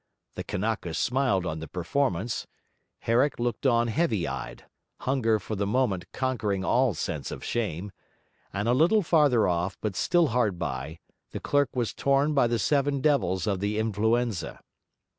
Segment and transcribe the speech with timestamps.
[0.33, 2.47] The Kanakas smiled on the performance;
[3.01, 4.65] Herrick looked on heavy eyed,
[5.01, 7.91] hunger for the moment conquering all sense of shame;
[8.51, 10.97] and a little farther off, but still hard by,
[11.33, 14.61] the clerk was torn by the seven devils of the influenza.